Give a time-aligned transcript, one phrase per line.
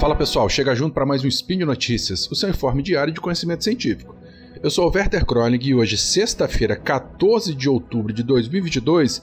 [0.00, 3.20] Fala pessoal, chega junto para mais um Spin de Notícias, o seu informe diário de
[3.20, 4.16] conhecimento científico.
[4.62, 9.22] Eu sou o Werther Kronig e hoje, sexta-feira, 14 de outubro de 2022,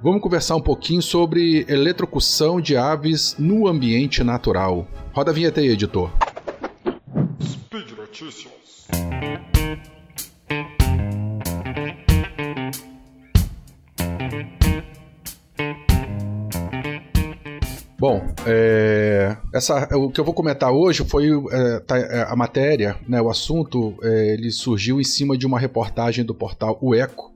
[0.00, 4.86] vamos conversar um pouquinho sobre eletrocução de aves no ambiente natural.
[5.12, 6.08] Roda a vinheta aí, editor.
[7.42, 8.52] Speed Notícias.
[18.02, 22.96] Bom, é, essa, o que eu vou comentar hoje foi é, tá, é, a matéria,
[23.08, 27.32] né, o assunto, é, ele surgiu em cima de uma reportagem do portal O Eco.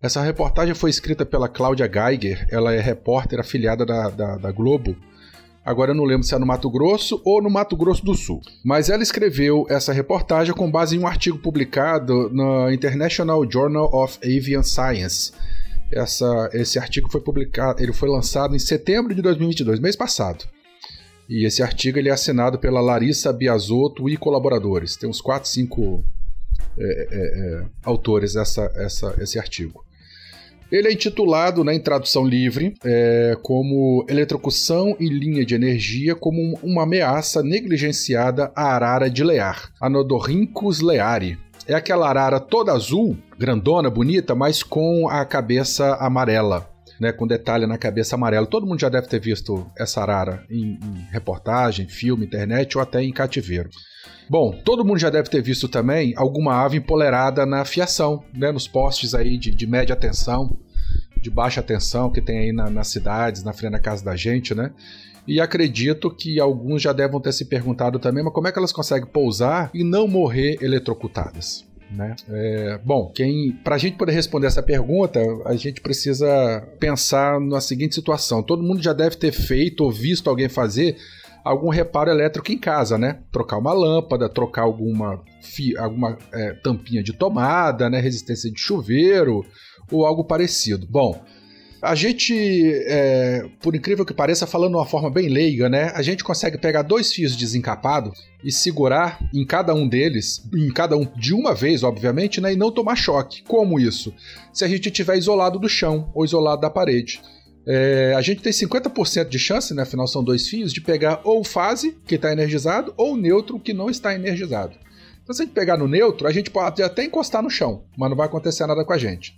[0.00, 4.96] Essa reportagem foi escrita pela Cláudia Geiger, ela é repórter afiliada da, da, da Globo.
[5.64, 8.40] Agora eu não lembro se é no Mato Grosso ou no Mato Grosso do Sul.
[8.64, 14.20] Mas ela escreveu essa reportagem com base em um artigo publicado no International Journal of
[14.22, 15.32] Avian Science,
[15.92, 20.44] essa, esse artigo foi publicado, ele foi lançado em setembro de 2022, mês passado.
[21.28, 24.96] E esse artigo ele é assinado pela Larissa Biasotto e colaboradores.
[24.96, 26.04] Tem uns 4, 5
[26.78, 29.84] é, é, é, autores essa, essa, esse artigo.
[30.70, 36.58] Ele é intitulado, né, em tradução livre, é, como Eletrocução e linha de energia como
[36.60, 43.90] uma ameaça negligenciada à arara de Lear, Anodorhynchus leari, é aquela arara toda azul, grandona,
[43.90, 46.70] bonita, mas com a cabeça amarela.
[46.98, 48.46] Né, com detalhe na cabeça amarela.
[48.46, 53.02] Todo mundo já deve ter visto essa arara em, em, reportagem, filme, internet ou até
[53.02, 53.68] em cativeiro.
[54.30, 58.66] Bom, todo mundo já deve ter visto também alguma ave empolerada na fiação, né, nos
[58.66, 60.56] postes aí de, de média tensão,
[61.26, 64.54] de baixa tensão que tem aí na, nas cidades, na frente da casa da gente,
[64.54, 64.70] né?
[65.26, 68.72] E acredito que alguns já devem ter se perguntado também, mas como é que elas
[68.72, 71.64] conseguem pousar e não morrer eletrocutadas?
[71.90, 72.14] Né?
[72.28, 77.60] É, bom, quem, para a gente poder responder essa pergunta, a gente precisa pensar na
[77.60, 80.96] seguinte situação: todo mundo já deve ter feito ou visto alguém fazer
[81.44, 83.18] algum reparo elétrico em casa, né?
[83.32, 85.20] Trocar uma lâmpada, trocar alguma,
[85.78, 88.00] alguma é, tampinha de tomada, né?
[88.00, 89.44] Resistência de chuveiro
[89.90, 90.86] ou algo parecido.
[90.88, 91.22] Bom,
[91.82, 92.34] a gente,
[92.86, 95.92] é, por incrível que pareça, falando de uma forma bem leiga, né?
[95.94, 100.96] A gente consegue pegar dois fios desencapados e segurar em cada um deles, em cada
[100.96, 102.52] um de uma vez, obviamente, né?
[102.52, 103.42] E não tomar choque.
[103.44, 104.12] Como isso?
[104.52, 107.20] Se a gente estiver isolado do chão ou isolado da parede.
[107.68, 109.82] É, a gente tem 50% de chance, né?
[109.82, 113.90] Afinal, são dois fios, de pegar ou fase, que está energizado, ou neutro, que não
[113.90, 114.76] está energizado.
[115.22, 118.08] Então, se a gente pegar no neutro, a gente pode até encostar no chão, mas
[118.08, 119.36] não vai acontecer nada com a gente.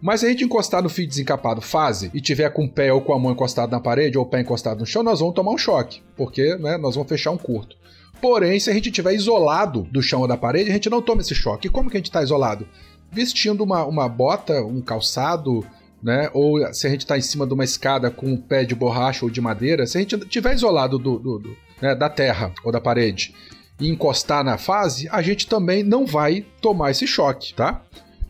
[0.00, 3.00] Mas se a gente encostar no fio desencapado fase e tiver com o pé ou
[3.00, 5.52] com a mão encostado na parede ou o pé encostado no chão, nós vamos tomar
[5.52, 7.76] um choque, porque né, nós vamos fechar um curto.
[8.20, 11.20] Porém, se a gente estiver isolado do chão ou da parede, a gente não toma
[11.20, 11.68] esse choque.
[11.68, 12.66] E como que a gente está isolado?
[13.10, 15.64] Vestindo uma, uma bota, um calçado,
[16.02, 16.30] né?
[16.32, 19.24] Ou se a gente está em cima de uma escada com um pé de borracha
[19.24, 22.72] ou de madeira, se a gente estiver isolado do, do, do né, da terra ou
[22.72, 23.34] da parede
[23.78, 27.82] e encostar na fase, a gente também não vai tomar esse choque, tá?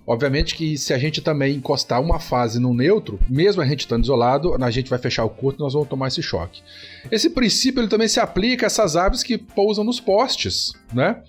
[0.07, 4.05] Obviamente que se a gente também encostar uma fase no neutro, mesmo a gente estando
[4.05, 6.63] isolado, a gente vai fechar o curto e nós vamos tomar esse choque.
[7.11, 11.23] Esse princípio ele também se aplica a essas aves que pousam nos postes, né?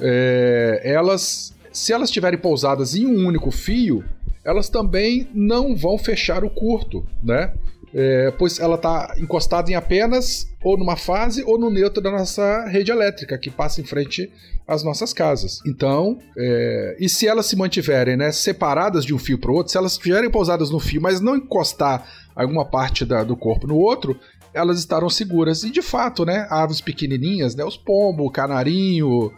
[0.00, 4.02] É, elas, se elas estiverem pousadas em um único fio,
[4.42, 7.52] elas também não vão fechar o curto, né?
[7.94, 12.66] É, pois ela está encostada em apenas ou numa fase ou no neutro da nossa
[12.66, 14.30] rede elétrica que passa em frente
[14.66, 15.60] às nossas casas.
[15.66, 19.72] Então, é, e se elas se mantiverem né, separadas de um fio para o outro,
[19.72, 22.06] se elas estiverem pousadas no fio, mas não encostar
[22.36, 24.20] alguma parte da, do corpo no outro,
[24.52, 25.62] elas estarão seguras.
[25.62, 29.32] E de fato, né, aves pequenininhas, né, os pombos, canarinho,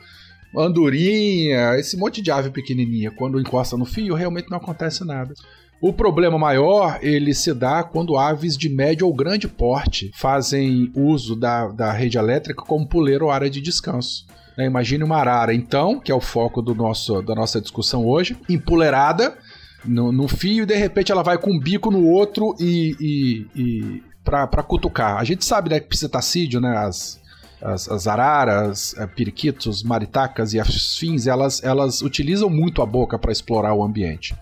[0.57, 5.35] andorinha, esse monte de ave pequenininha, quando encosta no fio, realmente não acontece nada.
[5.81, 11.35] O problema maior ele se dá quando aves de médio ou grande porte fazem uso
[11.35, 14.27] da, da rede elétrica como puleiro ou área de descanso.
[14.59, 14.67] Né?
[14.67, 19.39] Imagine uma arara, então, que é o foco do nosso, da nossa discussão hoje, empoleirada
[19.83, 23.47] no, no fio e de repente ela vai com um bico no outro e, e,
[23.59, 25.17] e para cutucar.
[25.17, 27.19] A gente sabe né, que psitacídio, né, as,
[27.63, 33.33] as, as, araras, é, periquitos, maritacas e afins, elas, elas utilizam muito a boca para
[33.33, 34.35] explorar o ambiente.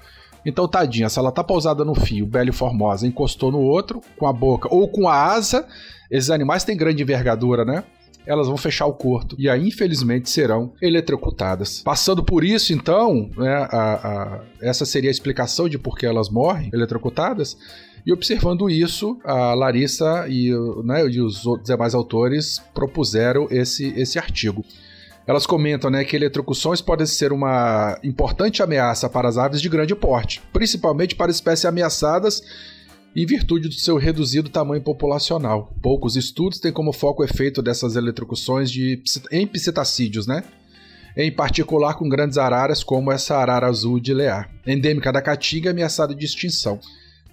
[0.49, 4.27] Então, tadinha, se ela tá pousada no fio, Bela e Formosa encostou no outro, com
[4.27, 5.67] a boca ou com a asa,
[6.11, 7.85] esses animais têm grande envergadura, né?
[8.27, 11.81] elas vão fechar o corto e aí, infelizmente, serão eletrocutadas.
[11.81, 16.29] Passando por isso, então, né, a, a, essa seria a explicação de por que elas
[16.29, 17.57] morrem eletrocutadas.
[18.05, 20.51] E observando isso, a Larissa e,
[20.85, 24.63] né, e os demais autores propuseram esse, esse artigo.
[25.29, 29.95] Elas comentam né, que eletrocuções podem ser uma importante ameaça para as aves de grande
[29.95, 32.43] porte, principalmente para espécies ameaçadas
[33.15, 35.77] em virtude do seu reduzido tamanho populacional.
[35.83, 40.43] Poucos estudos têm como foco o efeito dessas eletrocuções de, em psitacídeos, né?
[41.15, 46.15] Em particular com grandes araras como essa arara azul de Lear, endêmica da Caatinga ameaçada
[46.15, 46.81] de extinção.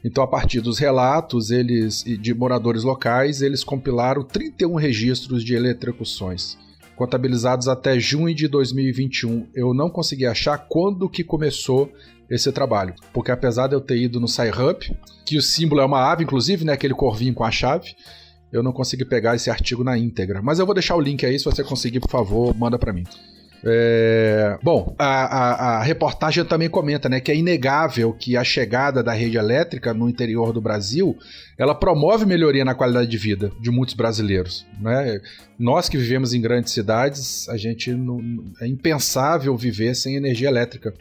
[0.03, 6.57] Então, a partir dos relatos eles de moradores locais, eles compilaram 31 registros de eletrocuções,
[6.95, 9.47] contabilizados até junho de 2021.
[9.53, 11.92] Eu não consegui achar quando que começou
[12.30, 14.80] esse trabalho, porque apesar de eu ter ido no SciHub,
[15.25, 17.95] que o símbolo é uma ave, inclusive, né, aquele corvinho com a chave,
[18.51, 20.42] eu não consegui pegar esse artigo na íntegra.
[20.42, 23.03] Mas eu vou deixar o link aí, se você conseguir, por favor, manda para mim.
[23.63, 24.57] É...
[24.61, 29.13] Bom, a, a, a, reportagem também comenta né, que é inegável que a chegada da
[29.13, 31.17] rede elétrica no interior do Brasil
[31.57, 34.65] ela promove melhoria na qualidade de vida de muitos brasileiros.
[34.79, 35.19] Né?
[35.57, 38.21] Nós que vivemos em grandes cidades, a gente não,
[38.61, 40.93] é impensável viver sem energia elétrica.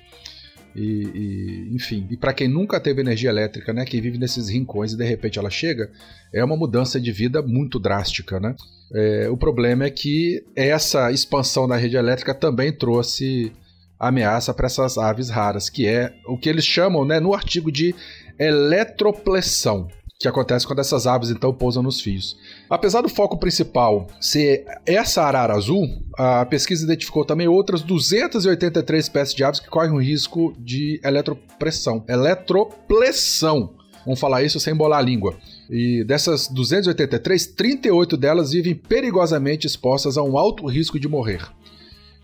[0.75, 4.93] E, e, enfim, e para quem nunca teve energia elétrica, né, quem vive nesses rincões
[4.93, 5.91] e de repente ela chega,
[6.33, 8.57] é uma mudança de vida muito drástica, né?
[8.93, 13.53] É, o problema é que essa expansão da rede elétrica também trouxe
[13.99, 17.95] ameaça para essas aves raras, que é o que eles chamam, né, no artigo de
[18.39, 19.89] eletroplessão
[20.25, 22.37] que acontece quando essas aves então pousam nos fios.
[22.69, 25.87] Apesar do foco principal ser essa arara azul,
[26.17, 32.05] a pesquisa identificou também outras 283 espécies de aves que correm o risco de eletropressão,
[32.09, 33.75] eletroplessão.
[34.05, 35.35] Vamos falar isso sem bolar a língua.
[35.71, 41.41] E dessas 283, 38 delas vivem perigosamente expostas a um alto risco de morrer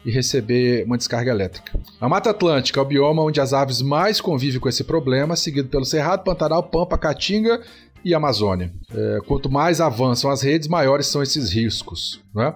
[0.04, 1.78] e receber uma descarga elétrica.
[2.00, 5.68] A Mata Atlântica é o bioma onde as aves mais convivem com esse problema, seguido
[5.68, 7.60] pelo Cerrado, Pantanal, Pampa, Caatinga
[8.04, 8.72] e Amazônia.
[8.92, 12.20] É, quanto mais avançam as redes, maiores são esses riscos.
[12.34, 12.54] Né?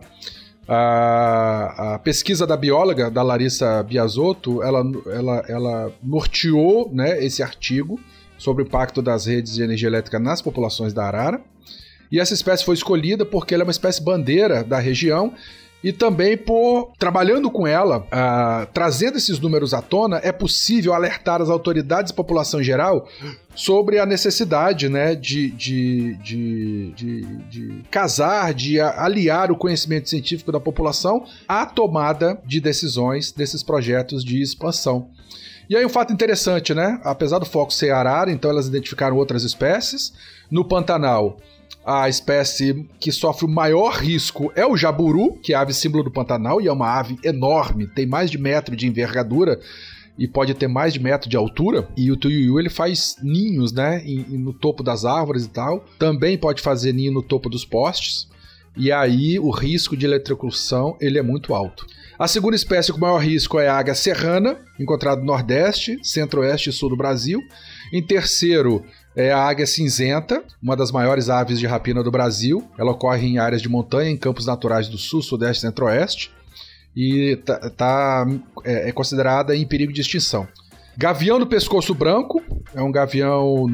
[0.67, 8.01] A, a, pesquisa da bióloga, da Larissa Biasotto, ela, ela, ela norteou né, esse artigo
[8.39, 11.41] sobre o impacto das redes de energia elétrica nas populações da arara.
[12.11, 15.35] E essa espécie foi escolhida porque ela é uma espécie bandeira da região
[15.85, 21.43] e também por, trabalhando com ela, uh, trazendo esses números à tona, é possível alertar
[21.43, 23.07] as autoridades e população em geral
[23.55, 26.93] sobre a necessidade né, de, de, de,
[27.51, 34.25] de, casar, de aliar o conhecimento científico da população à tomada de decisões desses projetos
[34.25, 35.11] de expansão.
[35.69, 37.01] E aí um fato interessante, né?
[37.03, 40.13] Apesar do foco ser arara, então elas identificaram outras espécies.
[40.51, 41.39] No Pantanal,
[41.85, 46.05] a espécie que sofre o maior risco é o jaburu, que é a ave símbolo
[46.05, 49.61] do Pantanal e é uma ave enorme, tem mais de metro de envergadura
[50.19, 51.89] e pode ter mais de metro de altura.
[51.97, 55.85] E o tuiuiu ele faz ninhos, né, no topo das árvores e tal.
[55.99, 58.29] Também pode fazer ninho no topo dos postes.
[58.77, 61.87] E aí o risco de eletrocução ele é muito alto.
[62.19, 66.73] A segunda espécie com maior risco é a águia serrana, encontrada no Nordeste, Centro-Oeste e
[66.73, 67.41] Sul do Brasil.
[67.93, 68.85] Em terceiro,
[69.17, 72.69] é a águia cinzenta, uma das maiores aves de rapina do Brasil.
[72.79, 76.33] Ela ocorre em áreas de montanha, em campos naturais do sul, sudeste e centro-oeste.
[76.97, 78.27] E tá, tá
[78.65, 80.47] é, é, considerada em perigo de extinção.
[80.97, 82.43] Gavião do pescoço branco
[82.75, 83.67] é um gavião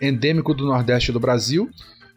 [0.00, 1.68] endêmico do nordeste do Brasil.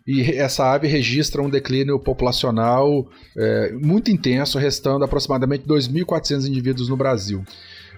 [0.06, 3.08] E essa ave registra um declínio populacional
[3.38, 7.44] é, muito intenso, restando aproximadamente 2.400 indivíduos no Brasil.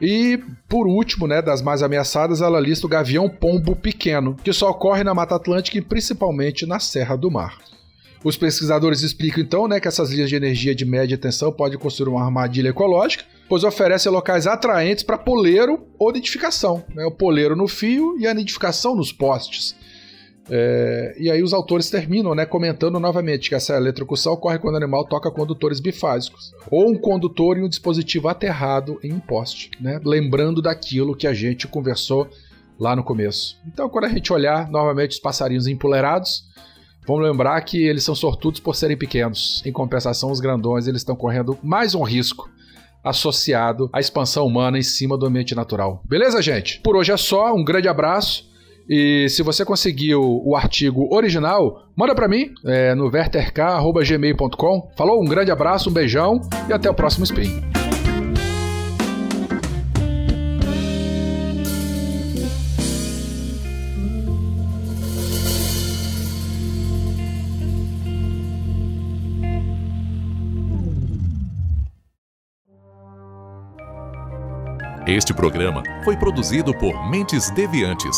[0.02, 4.69] E, por último, né, das mais ameaçadas, ela lista o gavião pombo pequeno, que só
[4.69, 7.57] ocorre na Mata Atlântica e principalmente na Serra do Mar.
[8.24, 12.09] Os pesquisadores explicam então né, que essas linhas de energia de média tensão podem construir
[12.09, 16.83] uma armadilha ecológica, pois oferecem locais atraentes para poleiro ou nidificação.
[16.94, 19.76] Né, o poleiro no fio e a nidificação nos postes.
[20.49, 24.78] É, e aí os autores terminam né, comentando novamente que essa eletrocução ocorre quando o
[24.78, 29.99] animal toca condutores bifásicos, ou um condutor em um dispositivo aterrado em um poste, né,
[30.04, 32.30] lembrando daquilo que a gente conversou
[32.80, 33.57] lá no começo.
[33.66, 36.44] Então, quando a gente olhar novamente os passarinhos empoleirados,
[37.07, 39.64] vamos lembrar que eles são sortudos por serem pequenos.
[39.66, 42.49] Em compensação, os grandões eles estão correndo mais um risco
[43.04, 46.02] associado à expansão humana em cima do ambiente natural.
[46.06, 46.81] Beleza, gente?
[46.81, 47.54] Por hoje é só.
[47.54, 48.49] Um grande abraço.
[48.87, 54.92] E se você conseguiu o artigo original, manda para mim é, no verterk.gmail.com.
[54.95, 56.39] Falou, um grande abraço, um beijão
[56.69, 57.63] e até o próximo Spin.
[75.07, 78.18] Este programa foi produzido por Mentes Deviantes